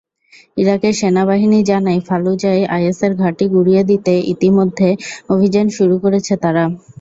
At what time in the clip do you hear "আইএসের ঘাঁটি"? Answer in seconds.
2.75-3.45